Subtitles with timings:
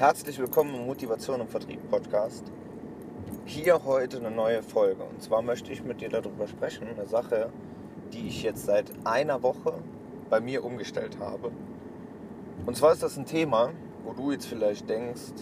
[0.00, 2.50] Herzlich willkommen im Motivation und Vertrieb Podcast.
[3.44, 5.02] Hier heute eine neue Folge.
[5.04, 7.50] Und zwar möchte ich mit dir darüber sprechen, eine Sache,
[8.10, 9.74] die ich jetzt seit einer Woche
[10.30, 11.50] bei mir umgestellt habe.
[12.64, 15.34] Und zwar ist das ein Thema, wo du jetzt vielleicht denkst,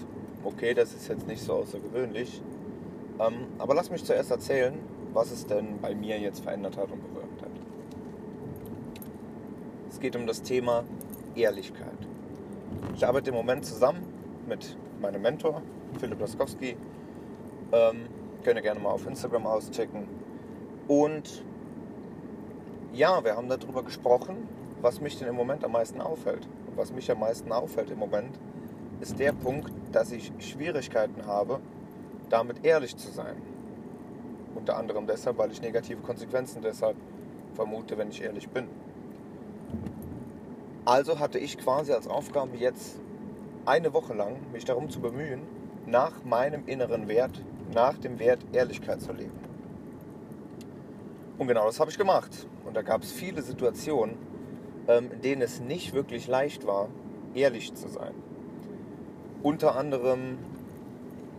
[0.43, 2.43] okay, das ist jetzt nicht so außergewöhnlich.
[3.21, 4.77] Ähm, aber lass mich zuerst erzählen,
[5.13, 7.53] was es denn bei mir jetzt verändert hat und bewirkt hat.
[9.89, 10.83] Es geht um das Thema
[11.37, 12.09] Ehrlichkeit.
[12.97, 14.18] Ich arbeite im Moment zusammen
[14.49, 15.63] mit meinem Mentor,
[16.01, 16.77] Philipp Laskowski.
[17.73, 18.09] Ähm,
[18.43, 20.09] könnt ihr gerne mal auf Instagram auschecken.
[20.89, 21.45] Und
[22.93, 24.49] ja, wir haben darüber gesprochen,
[24.81, 26.49] was mich denn im Moment am meisten auffällt.
[26.67, 28.39] Und was mich am meisten auffällt im Moment,
[29.01, 31.61] ist der Punkt, dass ich Schwierigkeiten habe,
[32.31, 33.37] damit ehrlich zu sein.
[34.55, 36.97] Unter anderem deshalb, weil ich negative Konsequenzen deshalb
[37.55, 38.67] vermute, wenn ich ehrlich bin.
[40.85, 42.99] Also hatte ich quasi als Aufgabe jetzt
[43.69, 45.43] eine Woche lang mich darum zu bemühen,
[45.87, 49.39] nach meinem inneren Wert, nach dem Wert Ehrlichkeit zu leben.
[51.37, 52.49] Und genau das habe ich gemacht.
[52.65, 54.17] Und da gab es viele Situationen,
[54.89, 56.89] ähm, in denen es nicht wirklich leicht war,
[57.35, 58.15] ehrlich zu sein.
[59.43, 60.39] Unter anderem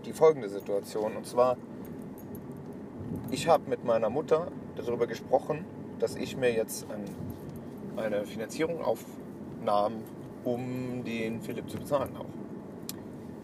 [0.05, 1.17] die folgende Situation.
[1.17, 1.57] Und zwar,
[3.31, 5.65] ich habe mit meiner Mutter darüber gesprochen,
[5.99, 7.03] dass ich mir jetzt ein,
[7.97, 10.03] eine Finanzierung aufnahm,
[10.43, 12.25] um den Philipp zu bezahlen auch.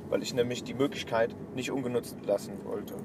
[0.09, 2.95] Weil ich nämlich die Möglichkeit nicht ungenutzt lassen wollte.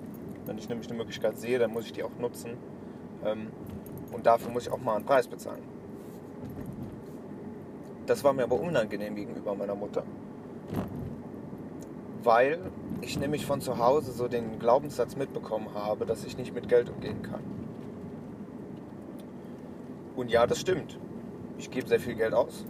[0.47, 2.53] Wenn ich nämlich eine Möglichkeit sehe, dann muss ich die auch nutzen.
[3.25, 3.49] Ähm,
[4.13, 5.63] und dafür muss ich auch mal einen Preis bezahlen.
[8.07, 10.03] Das war mir aber unangenehm gegenüber meiner Mutter.
[12.23, 12.59] Weil
[13.01, 16.91] ich nämlich von zu Hause so den Glaubenssatz mitbekommen habe, dass ich nicht mit Geld
[16.91, 17.41] umgehen kann.
[20.17, 20.99] Und ja, das stimmt.
[21.57, 22.65] Ich gebe sehr viel Geld aus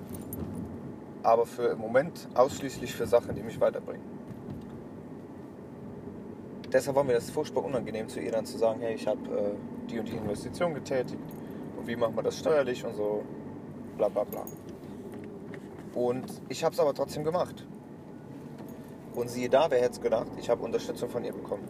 [1.22, 4.20] aber für im Moment ausschließlich für Sachen, die mich weiterbringen.
[6.72, 9.90] Deshalb war mir das furchtbar unangenehm, zu ihr dann zu sagen, hey, ich habe äh,
[9.90, 11.18] die und die Investition getätigt
[11.76, 13.24] und wie machen wir das steuerlich und so,
[13.96, 14.44] bla bla bla.
[15.94, 17.66] Und ich habe es aber trotzdem gemacht.
[19.16, 21.64] Und siehe da, wer hätte es gedacht, ich habe Unterstützung von ihr bekommen.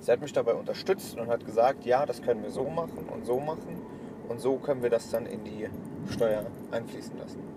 [0.00, 3.24] Sie hat mich dabei unterstützt und hat gesagt, ja, das können wir so machen und
[3.24, 3.80] so machen
[4.28, 5.68] und so können wir das dann in die
[6.10, 7.54] Steuer einfließen lassen.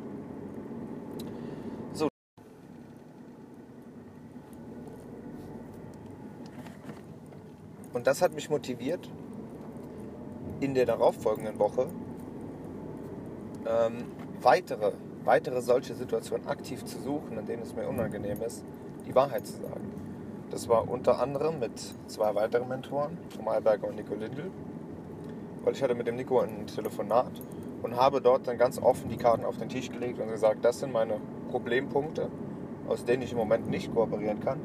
[7.97, 9.09] Und das hat mich motiviert,
[10.62, 11.88] in der darauffolgenden Woche
[13.68, 14.06] ähm,
[14.41, 14.94] weitere,
[15.25, 18.63] weitere solche Situationen aktiv zu suchen, in denen es mir unangenehm ist,
[19.06, 19.91] die Wahrheit zu sagen.
[20.51, 21.73] Das war unter anderem mit
[22.07, 24.51] zwei weiteren Mentoren, Tom Alberger und Nico Lindl,
[25.66, 27.41] weil ich hatte mit dem Nico ein Telefonat
[27.84, 30.79] und habe dort dann ganz offen die Karten auf den Tisch gelegt und gesagt, das
[30.79, 31.19] sind meine
[31.51, 32.29] Problempunkte,
[32.88, 34.62] aus denen ich im Moment nicht kooperieren kann.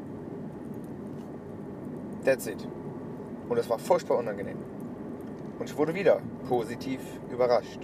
[2.23, 2.65] That's it.
[3.49, 4.57] Und es war furchtbar unangenehm.
[5.59, 6.99] Und ich wurde wieder positiv
[7.31, 7.79] überrascht.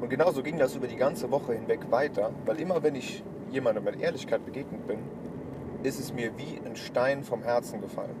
[0.00, 3.84] Und genauso ging das über die ganze Woche hinweg weiter, weil immer wenn ich jemandem
[3.84, 4.98] mit Ehrlichkeit begegnet bin,
[5.82, 8.16] ist es mir wie ein Stein vom Herzen gefallen.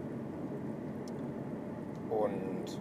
[2.10, 2.78] Und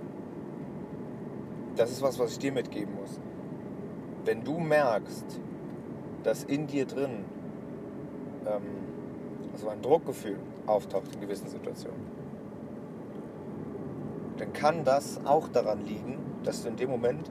[1.75, 3.19] das ist was, was ich dir mitgeben muss.
[4.25, 5.39] Wenn du merkst,
[6.23, 7.25] dass in dir drin
[8.45, 8.61] ähm,
[9.53, 10.37] also ein Druckgefühl
[10.67, 11.99] auftaucht in gewissen Situationen,
[14.41, 17.29] dann kann das auch daran liegen, dass du in dem Moment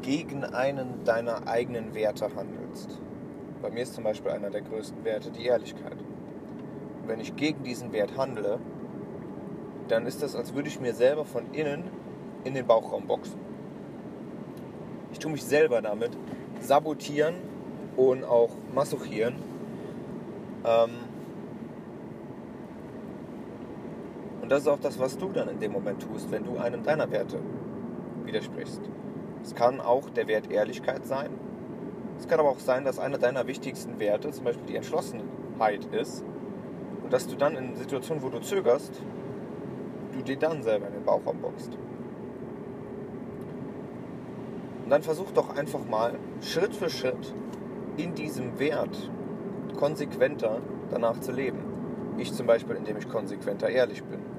[0.00, 2.98] gegen einen deiner eigenen Werte handelst.
[3.60, 5.98] Bei mir ist zum Beispiel einer der größten Werte die Ehrlichkeit.
[7.06, 8.60] Wenn ich gegen diesen Wert handle,
[9.88, 11.84] dann ist das, als würde ich mir selber von innen
[12.44, 13.38] in den Bauchraum boxen.
[15.12, 16.16] Ich tue mich selber damit
[16.60, 17.34] sabotieren
[17.94, 19.34] und auch masochieren.
[20.64, 20.92] Ähm,
[24.48, 26.82] Und das ist auch das, was du dann in dem Moment tust, wenn du einem
[26.82, 27.38] deiner Werte
[28.24, 28.80] widersprichst.
[29.42, 31.28] Es kann auch der Wert Ehrlichkeit sein.
[32.18, 36.24] Es kann aber auch sein, dass einer deiner wichtigsten Werte, zum Beispiel die Entschlossenheit ist,
[37.02, 39.02] und dass du dann in Situationen, wo du zögerst,
[40.16, 41.76] du dir dann selber in den Bauchraum boxt.
[44.84, 47.34] Und dann versuch doch einfach mal Schritt für Schritt
[47.98, 49.10] in diesem Wert
[49.76, 51.58] konsequenter danach zu leben.
[52.16, 54.37] Ich zum Beispiel, indem ich konsequenter ehrlich bin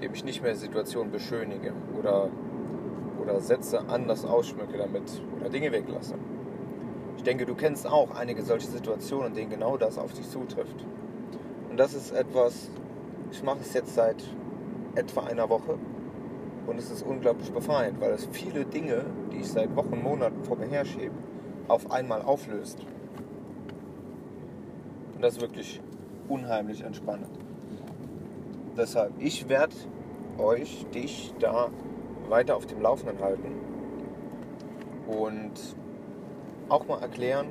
[0.00, 2.30] indem ich nicht mehr Situationen beschönige oder,
[3.20, 5.02] oder Sätze anders ausschmücke damit
[5.38, 6.14] oder Dinge weglasse.
[7.18, 10.86] Ich denke, du kennst auch einige solche Situationen, in denen genau das auf dich zutrifft.
[11.68, 12.70] Und das ist etwas,
[13.30, 14.24] ich mache es jetzt seit
[14.94, 15.78] etwa einer Woche
[16.66, 20.56] und es ist unglaublich befreiend, weil es viele Dinge, die ich seit Wochen, Monaten vor
[20.56, 21.14] mir herschiebe,
[21.68, 22.78] auf einmal auflöst.
[25.14, 25.82] Und das ist wirklich
[26.26, 27.49] unheimlich entspannend.
[28.76, 29.74] Deshalb, ich werde
[30.38, 31.70] euch, dich da
[32.28, 33.52] weiter auf dem Laufenden halten
[35.06, 35.52] und
[36.68, 37.48] auch mal erklären,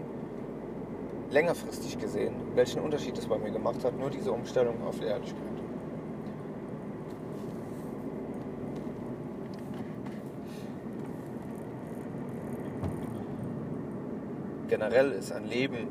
[1.29, 5.37] längerfristig gesehen, welchen Unterschied es bei mir gemacht hat, nur diese Umstellung auf Ehrlichkeit.
[14.69, 15.87] Generell ist ein Leben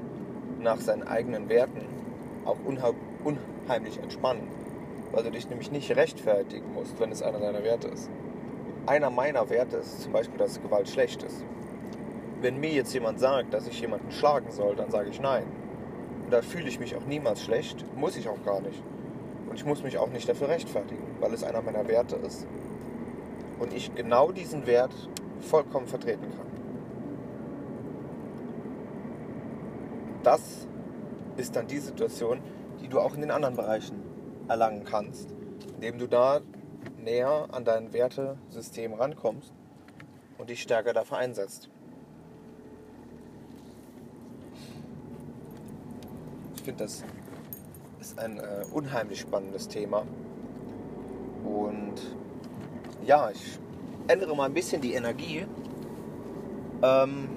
[0.61, 1.83] nach seinen eigenen Werten
[2.45, 4.49] auch unheimlich entspannend,
[5.13, 8.11] weil du dich nämlich nicht rechtfertigen musst, wenn es einer deiner Werte ist.
[8.87, 11.45] Einer meiner Werte ist zum Beispiel, dass Gewalt schlecht ist.
[12.41, 15.45] Wenn mir jetzt jemand sagt, dass ich jemanden schlagen soll, dann sage ich nein.
[16.25, 18.83] Und da fühle ich mich auch niemals schlecht, muss ich auch gar nicht.
[19.49, 22.47] Und ich muss mich auch nicht dafür rechtfertigen, weil es einer meiner Werte ist.
[23.59, 24.93] Und ich genau diesen Wert
[25.41, 26.47] vollkommen vertreten kann.
[30.23, 30.67] Das
[31.37, 32.41] ist dann die Situation,
[32.81, 34.08] die du auch in den anderen Bereichen
[34.49, 35.31] erlangen kannst,
[35.75, 36.41] indem du da
[37.03, 39.53] näher an dein Wertesystem rankommst
[40.39, 41.71] und dich stärker dafür einsetzt.
[46.69, 47.03] finde, das
[47.99, 50.05] ist ein äh, unheimlich spannendes Thema.
[51.45, 51.95] Und
[53.07, 53.59] ja, ich
[54.07, 55.47] ändere mal ein bisschen die Energie.
[56.83, 57.29] Ähm,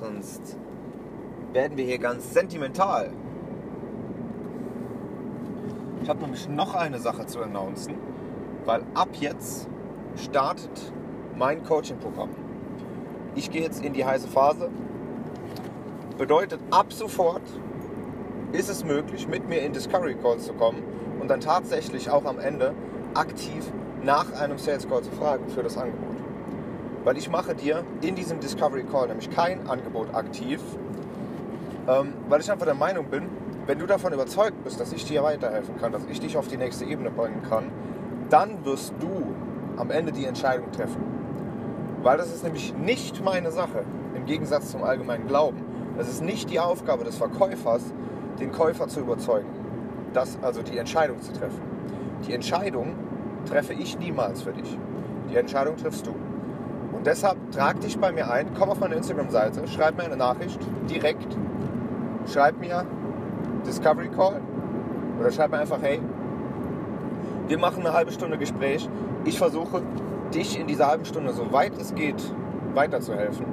[0.00, 0.56] sonst
[1.52, 3.12] werden wir hier ganz sentimental.
[6.02, 7.94] Ich habe nämlich noch eine Sache zu announcen,
[8.64, 9.68] weil ab jetzt
[10.16, 10.92] startet
[11.38, 12.30] mein Coaching-Programm.
[13.36, 14.68] Ich gehe jetzt in die heiße Phase.
[16.18, 17.42] Bedeutet, ab sofort
[18.50, 20.82] ist es möglich, mit mir in Discovery Calls zu kommen
[21.20, 22.74] und dann tatsächlich auch am Ende
[23.14, 23.64] aktiv
[24.02, 26.16] nach einem Sales Call zu fragen für das Angebot.
[27.04, 30.60] Weil ich mache dir in diesem Discovery Call nämlich kein Angebot aktiv,
[31.88, 33.28] ähm, weil ich einfach der Meinung bin,
[33.66, 36.56] wenn du davon überzeugt bist, dass ich dir weiterhelfen kann, dass ich dich auf die
[36.56, 37.64] nächste Ebene bringen kann,
[38.28, 39.34] dann wirst du
[39.76, 41.02] am Ende die Entscheidung treffen.
[42.02, 45.64] Weil das ist nämlich nicht meine Sache, im Gegensatz zum allgemeinen Glauben.
[45.98, 47.82] Es ist nicht die Aufgabe des Verkäufers,
[48.40, 49.48] den Käufer zu überzeugen,
[50.12, 51.60] das, also die Entscheidung zu treffen.
[52.26, 52.94] Die Entscheidung
[53.46, 54.76] treffe ich niemals für dich.
[55.30, 56.14] Die Entscheidung triffst du.
[56.92, 60.60] Und deshalb trag dich bei mir ein, komm auf meine Instagram-Seite, schreib mir eine Nachricht
[60.88, 61.36] direkt,
[62.26, 62.84] schreib mir
[63.66, 64.40] Discovery Call
[65.18, 66.00] oder schreib mir einfach, hey,
[67.48, 68.88] wir machen eine halbe Stunde Gespräch.
[69.24, 69.82] Ich versuche,
[70.32, 72.22] dich in dieser halben Stunde, so weit es geht,
[72.74, 73.46] weiterzuhelfen.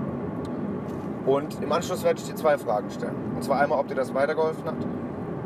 [1.26, 3.16] Und im Anschluss werde ich dir zwei Fragen stellen.
[3.36, 4.76] Und zwar einmal, ob dir das weitergeholfen hat.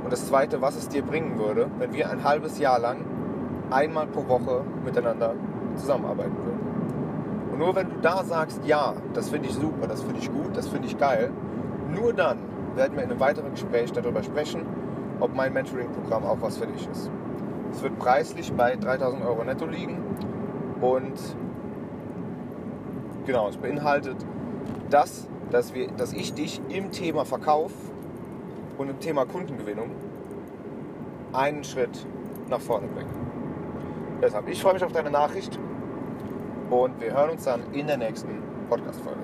[0.04, 3.06] Und das zweite, was es dir bringen würde, wenn wir ein halbes Jahr lang
[3.72, 5.34] einmal pro Woche miteinander
[5.76, 7.52] zusammenarbeiten würden.
[7.52, 10.56] Und nur wenn du da sagst, ja, das finde ich super, das finde ich gut,
[10.56, 11.32] das finde ich geil,
[11.94, 12.38] nur dann
[12.76, 14.66] werden wir in einem weiteren Gespräch darüber sprechen,
[15.20, 17.10] ob mein Mentoring-Programm auch was für dich ist.
[17.72, 19.98] Es wird preislich bei 3000 Euro netto liegen
[20.82, 21.20] und
[23.26, 24.18] genau, es beinhaltet
[24.90, 27.72] das, dass, wir, dass ich dich im Thema Verkauf
[28.78, 29.92] und im Thema Kundengewinnung
[31.32, 32.06] einen Schritt
[32.50, 33.10] nach vorne bringe.
[34.22, 35.60] Deshalb, ich freue mich auf deine Nachricht
[36.70, 39.22] und wir hören uns dann in der nächsten Podcast-Folge.